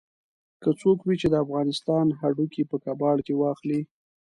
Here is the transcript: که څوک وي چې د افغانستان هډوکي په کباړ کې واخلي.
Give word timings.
که 0.61 0.69
څوک 0.81 0.97
وي 1.03 1.15
چې 1.21 1.27
د 1.31 1.35
افغانستان 1.43 2.05
هډوکي 2.19 2.63
په 2.69 2.77
کباړ 2.85 3.15
کې 3.25 3.33
واخلي. 3.41 3.81